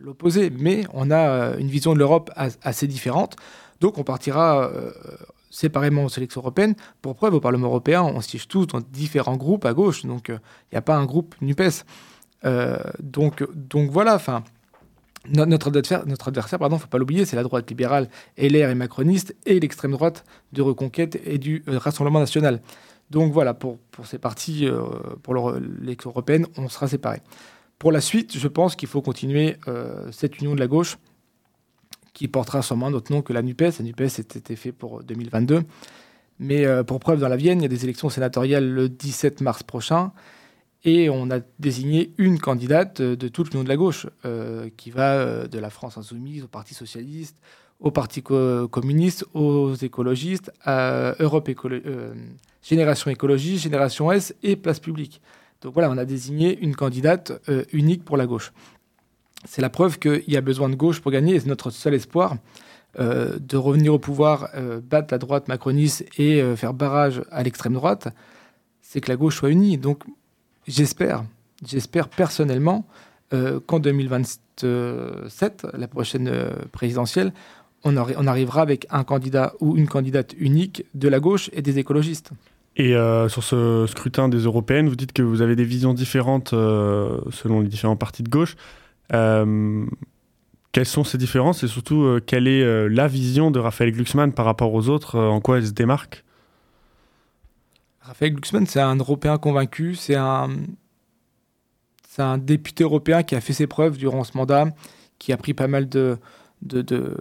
[0.00, 3.36] l'opposé, mais on a euh, une vision de l'Europe assez différente.
[3.80, 4.90] Donc on partira euh,
[5.48, 6.74] séparément aux élections européennes.
[7.02, 10.40] Pour preuve, au Parlement européen, on siège tous dans différents groupes à gauche, donc il
[10.72, 11.84] n'y a pas un groupe NUPES.
[12.98, 14.42] donc, donc voilà, enfin,
[15.28, 19.36] notre adversaire, notre adversaire pardon, faut pas l'oublier, c'est la droite libérale, LR et macroniste,
[19.46, 22.60] et l'extrême droite de Reconquête et du Rassemblement national.
[23.10, 24.68] Donc voilà, pour, pour ces partis,
[25.22, 27.22] pour l'élection européenne, on sera séparés.
[27.78, 30.96] Pour la suite, je pense qu'il faut continuer euh, cette union de la gauche
[32.14, 33.78] qui portera sûrement un autre nom que la NUPES.
[33.78, 35.62] La NUPES était fait pour 2022.
[36.38, 39.42] Mais euh, pour preuve, dans la Vienne, il y a des élections sénatoriales le 17
[39.42, 40.12] mars prochain.
[40.84, 45.46] Et on a désigné une candidate de toute l'union de la gauche, euh, qui va
[45.46, 47.36] de la France insoumise au Parti socialiste,
[47.80, 51.48] au Parti communiste, aux écologistes, à Europe
[52.66, 55.20] Génération écologie, Génération S et Place publique.
[55.62, 58.52] Donc voilà, on a désigné une candidate euh, unique pour la gauche.
[59.44, 61.94] C'est la preuve qu'il y a besoin de gauche pour gagner, et c'est notre seul
[61.94, 62.36] espoir
[62.98, 67.74] euh, de revenir au pouvoir, euh, battre la droite macroniste et faire barrage à l'extrême
[67.74, 68.08] droite,
[68.80, 69.78] c'est que la gauche soit unie.
[69.78, 70.02] Donc
[70.66, 71.24] j'espère,
[71.64, 72.84] j'espère personnellement
[73.66, 76.32] qu'en 2027, la prochaine
[76.70, 77.32] présidentielle,
[77.86, 81.78] on, on arrivera avec un candidat ou une candidate unique de la gauche et des
[81.78, 82.32] écologistes.
[82.76, 86.52] Et euh, sur ce scrutin des européennes, vous dites que vous avez des visions différentes
[86.52, 88.56] euh, selon les différents partis de gauche.
[89.14, 89.86] Euh,
[90.72, 94.74] quelles sont ces différences et surtout quelle est la vision de Raphaël Glucksmann par rapport
[94.74, 96.22] aux autres En quoi elle se démarque?
[98.02, 100.50] Raphaël Glucksmann, c'est un Européen convaincu, c'est un,
[102.10, 104.66] c'est un député européen qui a fait ses preuves durant ce mandat,
[105.18, 106.18] qui a pris pas mal de,
[106.62, 107.16] de,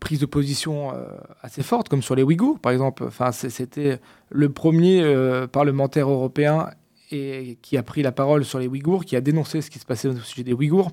[0.00, 1.06] prise de position euh,
[1.42, 3.04] assez forte, comme sur les Ouïghours, par exemple.
[3.04, 6.70] Enfin, c'était le premier euh, parlementaire européen
[7.10, 9.86] et, qui a pris la parole sur les Ouïghours, qui a dénoncé ce qui se
[9.86, 10.90] passait au sujet des Ouïghours.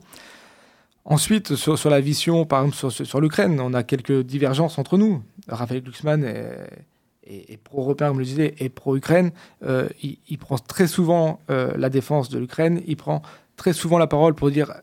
[1.05, 5.21] Ensuite, sur, la vision, par exemple, sur, l'Ukraine, on a quelques divergences entre nous.
[5.47, 9.31] Raphaël Glucksmann est, pro-européen, comme je le disais, et pro-Ukraine.
[9.63, 12.81] Euh, il, prend très souvent la défense de l'Ukraine.
[12.87, 13.21] Il prend
[13.55, 14.73] très souvent la parole pour dire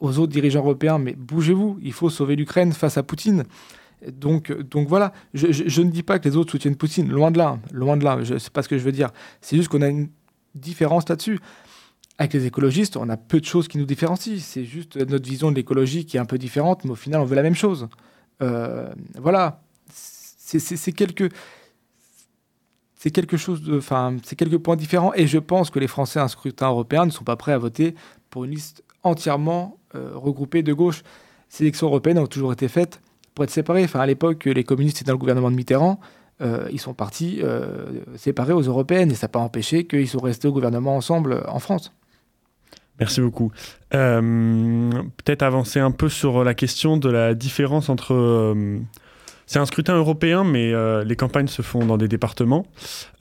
[0.00, 3.44] aux autres dirigeants européens, mais bougez-vous, il faut sauver l'Ukraine face à Poutine.
[4.06, 7.58] Donc, donc voilà, je, ne dis pas que les autres soutiennent Poutine, loin de là,
[7.72, 9.10] loin de là, sais pas ce que je veux dire.
[9.40, 10.08] C'est juste qu'on a une
[10.54, 11.40] différence là-dessus.
[12.18, 14.38] Avec les écologistes, on a peu de choses qui nous différencient.
[14.38, 17.24] C'est juste notre vision de l'écologie qui est un peu différente, mais au final, on
[17.24, 17.88] veut la même chose.
[18.42, 21.32] Euh, voilà, c'est quelques
[22.98, 25.14] c'est quelque chose de, enfin, c'est quelques points différents.
[25.14, 27.58] Et je pense que les Français à un scrutin européen ne sont pas prêts à
[27.58, 27.94] voter
[28.28, 31.02] pour une liste entièrement euh, regroupés de gauche.
[31.48, 33.00] Ces élections européennes ont toujours été faites
[33.34, 33.84] pour être séparées.
[33.84, 35.98] Enfin, à l'époque, les communistes étaient dans le gouvernement de Mitterrand.
[36.40, 37.86] Euh, ils sont partis euh,
[38.16, 41.58] séparés aux européennes et ça n'a pas empêché qu'ils sont restés au gouvernement ensemble en
[41.58, 41.92] France.
[43.00, 43.52] Merci beaucoup.
[43.90, 48.56] Peut-être avancer un peu sur la question de la différence entre
[49.48, 52.66] c'est un scrutin européen, mais euh, les campagnes se font dans des départements.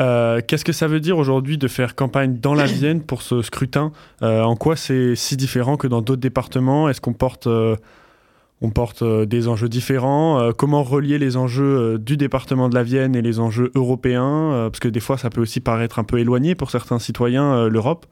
[0.01, 3.41] Euh, qu'est-ce que ça veut dire aujourd'hui de faire campagne dans la Vienne pour ce
[3.41, 3.93] scrutin?
[4.21, 6.89] Euh, En quoi c'est si différent que dans d'autres départements?
[6.89, 10.51] Est-ce qu'on porte, on porte des enjeux différents?
[10.51, 14.67] Comment relier les enjeux du département de la Vienne et les enjeux européens?
[14.69, 18.05] Parce que des fois, ça peut aussi paraître un peu éloigné pour certains citoyens, l'Europe.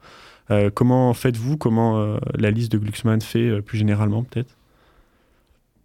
[0.72, 1.58] comment faites-vous?
[1.58, 4.56] Comment la liste de Glucksmann fait plus généralement, peut-être?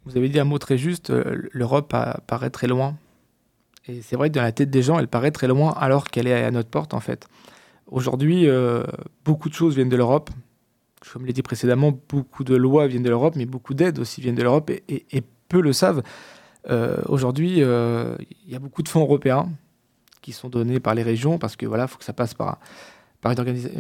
[0.06, 1.94] Vous avez dit un mot très juste, euh, l'Europe
[2.28, 2.96] paraît très loin.
[3.88, 6.28] Et c'est vrai que dans la tête des gens, elle paraît très loin alors qu'elle
[6.28, 7.28] est à notre porte en fait.
[7.88, 8.84] Aujourd'hui, euh,
[9.26, 10.30] beaucoup de choses viennent de l'Europe.
[11.12, 14.22] Comme je l'ai dit précédemment, beaucoup de lois viennent de l'Europe, mais beaucoup d'aides aussi
[14.22, 16.04] viennent de l'Europe et, peu le savent.
[16.70, 19.50] Euh, aujourd'hui, il y a beaucoup de fonds européens
[20.22, 22.60] qui sont donnés par les régions parce que voilà, faut que ça passe par
[23.22, 23.34] par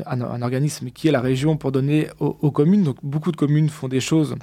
[0.05, 2.83] un, organisme qui est la région pour donner aux, communes.
[2.83, 4.35] Donc beaucoup de communes font des choses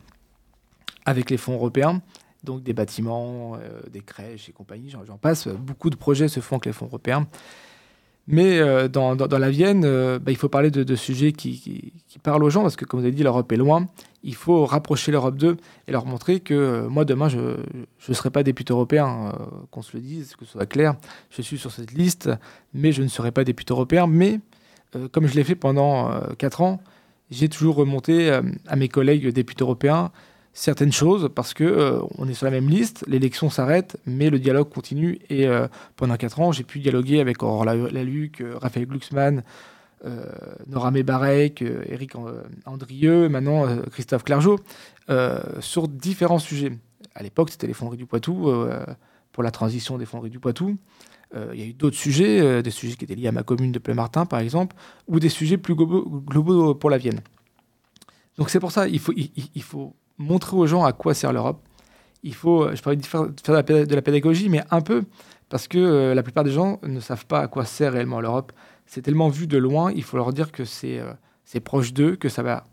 [1.08, 2.02] avec les fonds européens,
[2.44, 5.48] donc des bâtiments, euh, des crèches et compagnie, j'en passe.
[5.48, 7.26] Beaucoup de projets se font avec les fonds européens.
[8.26, 12.50] Mais euh, dans, la Vienne, euh, bah, il faut parler de, sujets qui, parlent aux
[12.50, 13.86] gens, parce que comme vous avez dit, l'Europe est loin.
[14.22, 15.56] Il faut rapprocher l'Europe d'eux
[15.86, 17.38] et leur montrer que moi, demain, je
[18.08, 19.32] ne serai pas député européen,
[19.70, 20.94] qu'on se le dise, que ce soit clair.
[21.30, 22.28] Je suis sur cette liste,
[22.74, 24.06] mais je ne serai pas député européen.
[24.06, 24.40] Mais
[25.12, 26.80] comme je l'ai fait pendant euh, quatre ans,
[27.30, 30.10] j'ai toujours remonté à mes collègues députés européens
[30.58, 34.68] certaines choses parce que on est sur la même liste, l'élection s'arrête, mais le dialogue
[34.68, 35.20] continue.
[35.30, 35.46] Et
[35.96, 39.44] pendant quatre ans, j'ai pu dialoguer avec Aurore Laluc, Raphaël Glucksmann,
[40.66, 42.12] Nora Mebarek, Eric
[42.66, 44.58] Andrieux, maintenant Christophe Clergeau,
[45.60, 46.72] sur différents sujets.
[47.14, 48.52] À l'époque, c'était les fonderies du Poitou,
[49.32, 50.76] pour la transition des fonderies du Poitou.
[51.34, 53.42] Euh, il y a eu d'autres sujets, euh, des sujets qui étaient liés à ma
[53.42, 54.74] commune de Pleumartin, par exemple,
[55.06, 57.20] ou des sujets plus globaux, pour la Vienne.
[58.38, 61.60] Donc c'est pour ça, faut montrer aux gens à quoi sert l'Europe.
[62.22, 65.04] Il faut, euh, je parlais de faire, de la pédagogie, mais un peu,
[65.48, 68.52] parce que la plupart des gens ne savent pas à quoi sert réellement l'Europe.
[68.86, 71.00] C'est tellement vu de loin, il faut leur dire que c'est
[71.44, 72.64] c'est proche d'eux, que ça va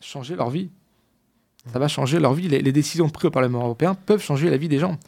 [0.00, 0.70] changer leur vie.
[1.72, 2.48] Ça va changer leur vie.
[2.48, 4.98] Les, les, décisions prises au Parlement européen peuvent changer la vie des gens.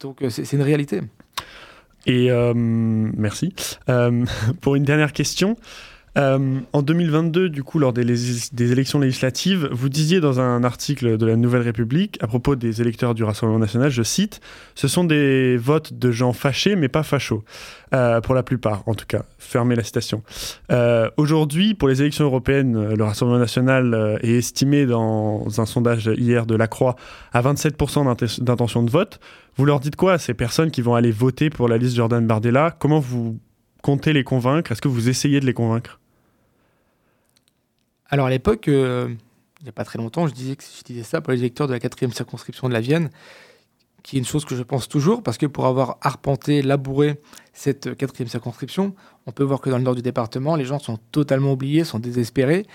[0.00, 1.00] Donc c'est une réalité.
[2.06, 3.54] Et euh, merci.
[3.88, 4.24] Euh,
[4.60, 5.56] pour une dernière question,
[6.16, 11.26] euh, en 2022, du coup, lors des, élections législatives, vous disiez dans un article de
[11.26, 14.40] la Nouvelle République, à propos des électeurs du Rassemblement national, je cite,
[14.74, 17.44] Ce sont des votes de gens fâchés, mais pas fachos,
[17.94, 19.24] euh, pour la plupart, en tout cas.
[19.38, 20.22] Fermez la citation.
[20.70, 26.46] Euh, Aujourd'hui, pour les élections européennes, le Rassemblement national est estimé dans un sondage hier
[26.46, 26.96] de la Croix
[27.32, 29.18] à 27% d'intention de vote.
[29.56, 32.26] Vous leur dites quoi à ces personnes qui vont aller voter pour la liste Jordan
[32.26, 32.76] Bardella?
[32.78, 33.38] Comment vous
[33.82, 34.72] comptez les convaincre?
[34.72, 36.00] Est-ce que vous essayez de les convaincre?
[38.14, 39.08] Alors à l'époque, euh,
[39.60, 41.72] il n'y a pas très longtemps, je disais, que, je ça pour les électeurs de
[41.72, 43.10] la quatrième circonscription de la Vienne,
[44.04, 47.20] qui est une chose que je pense toujours, parce que pour avoir arpenté, labouré
[47.52, 48.94] cette quatrième circonscription,
[49.26, 51.98] on peut voir que dans le nord du département, les gens sont totalement oubliés, sont
[51.98, 52.66] désespérés,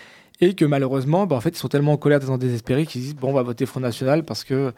[0.41, 3.15] et que malheureusement, bah, en fait, ils sont tellement en colère, tellement désespérés qu'ils disent
[3.15, 4.73] bon, on va voter Front National parce que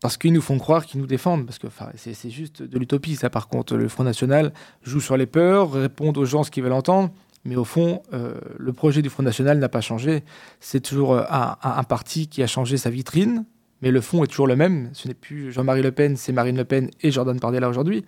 [0.00, 3.30] parce qu'ils nous font croire qu'ils nous défendent, parce que c'est juste de l'utopie, ça
[3.30, 3.76] par contre.
[3.76, 7.10] Le Front National joue sur les peurs, répond aux gens ce qu'ils veulent entendre,
[7.46, 10.22] mais au fond, euh, le projet du Front National n'a pas changé.
[10.60, 13.44] C'est toujours euh, un, parti qui a changé sa vitrine,
[13.82, 14.90] mais le fond est toujours le même.
[14.92, 18.04] Ce n'est plus Jean-Marie Le Pen, c'est Marine Le Pen et Jordan Bardella aujourd'hui.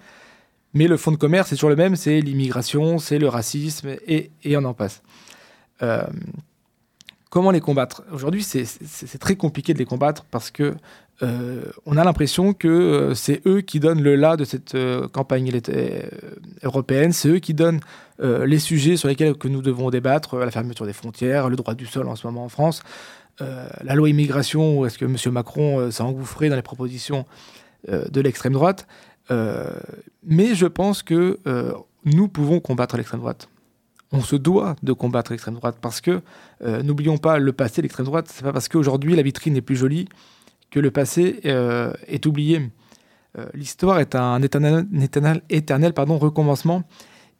[0.74, 4.30] Mais le fond de commerce est toujours le même, c'est l'immigration, c'est le racisme, et,
[4.56, 5.02] on en passe.
[5.82, 6.02] Euh,
[7.30, 10.74] comment les combattre Aujourd'hui, c'est très compliqué de les combattre parce que
[11.22, 15.08] euh, on a l'impression que euh, c'est eux qui donnent le là de cette euh,
[15.08, 15.50] campagne
[16.62, 17.80] européenne, c'est eux qui donnent
[18.20, 21.86] les sujets sur lesquels que nous devons débattre, la fermeture des frontières, le droit du
[21.86, 22.82] sol en ce moment en France,
[23.38, 25.16] la loi immigration, où est-ce que M.
[25.32, 27.26] Macron s'est engouffré dans les propositions
[27.86, 28.88] de l'extrême droite.
[29.30, 31.38] mais je pense que
[32.04, 33.48] nous pouvons combattre l'extrême droite
[34.12, 36.22] on se doit de combattre l'extrême droite parce que
[36.62, 38.26] n'oublions pas le passé de l'extrême droite.
[38.32, 40.08] C'est pas parce qu'aujourd'hui la vitrine est plus jolie
[40.70, 42.70] que le passé euh, est oublié.
[43.38, 46.82] Euh, l'histoire est un éternel, éternel, pardon, recommencement.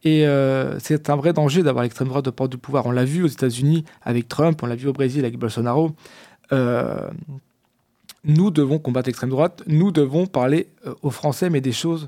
[0.04, 2.86] Et euh, c'est un vrai danger d'avoir l'extrême droite de porte du pouvoir.
[2.86, 5.92] On l'a vu aux États-Unis avec Trump, on l'a vu au Brésil avec Bolsonaro.
[8.24, 10.68] nous devons combattre l'extrême droite, nous devons parler
[11.02, 12.06] aux Français, mais des choses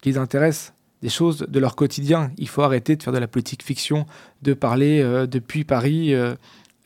[0.00, 0.73] qui les intéressent,
[1.04, 2.32] des choses de leur quotidien.
[2.36, 4.06] Il faut arrêter de faire de la politique fiction,
[4.42, 5.00] de parler
[5.30, 6.12] depuis Paris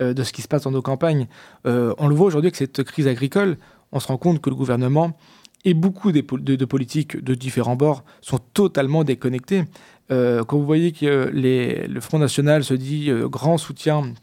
[0.00, 1.26] euh, de ce qui se passe dans nos campagnes.
[1.66, 3.56] Euh, on le voit aujourd'hui avec cette crise agricole,
[3.90, 5.16] on se rend compte que le gouvernement
[5.64, 9.64] et beaucoup de, politiques de différents bords sont totalement déconnectés.
[10.12, 14.14] Euh, quand vous voyez que le Front National se dit grand soutien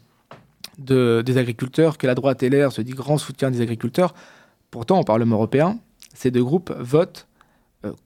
[0.78, 4.14] des agriculteurs, que la droite l'air se dit grand soutien des agriculteurs,
[4.70, 5.78] pourtant au Parlement européen,
[6.14, 7.28] ces deux groupes votent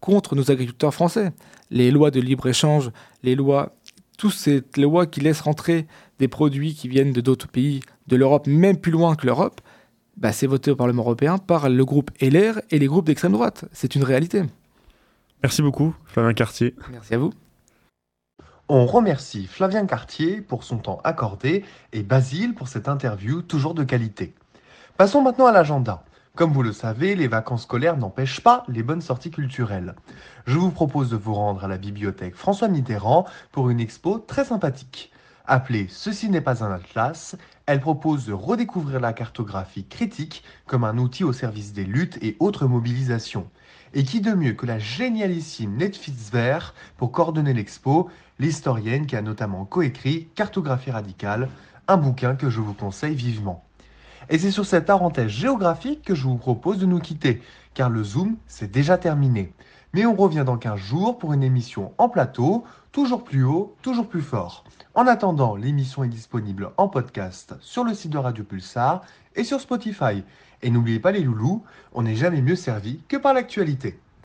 [0.00, 1.32] contre nos agriculteurs français.
[1.70, 2.90] Les lois de libre-échange,
[3.22, 3.74] les lois,
[4.18, 5.86] toutes ces lois qui laissent rentrer
[6.18, 9.60] des produits qui viennent de d'autres pays de l'Europe, même plus loin que l'Europe,
[10.16, 13.64] bah, c'est voté au Parlement européen par le groupe LR et les groupes d'extrême droite.
[13.72, 14.42] C'est une réalité.
[15.42, 16.74] Merci beaucoup, Flavien Cartier.
[16.90, 17.32] Merci à vous.
[18.68, 23.82] On remercie Flavien Cartier pour son temps accordé et Basile pour cette interview toujours de
[23.82, 24.34] qualité.
[24.96, 26.04] Passons maintenant à l'agenda.
[26.36, 29.96] Comme vous le savez, les vacances scolaires n'empêchent pas les bonnes sorties culturelles.
[30.46, 34.44] Je vous propose de vous rendre à la bibliothèque François Mitterrand pour une expo très
[34.44, 35.10] sympathique.
[35.44, 40.98] Appelée Ceci n'est pas un atlas, elle propose de redécouvrir la cartographie critique comme un
[40.98, 43.50] outil au service des luttes et autres mobilisations.
[43.92, 48.08] Et qui de mieux que la génialissime Netflix Vert pour coordonner l'expo,
[48.38, 51.48] l'historienne qui a notamment coécrit Cartographie radicale,
[51.88, 53.64] un bouquin que je vous conseille vivement.
[54.32, 57.42] Et c'est sur cette parenthèse géographique que je vous propose de nous quitter,
[57.74, 59.52] car le Zoom, c'est déjà terminé.
[59.92, 62.62] Mais on revient dans 15 jours pour une émission en plateau,
[62.92, 64.62] toujours plus haut, toujours plus fort.
[64.94, 69.02] En attendant, l'émission est disponible en podcast sur le site de Radio Pulsar
[69.34, 70.22] et sur Spotify.
[70.62, 73.98] Et n'oubliez pas les loulous, on n'est jamais mieux servi que par l'actualité.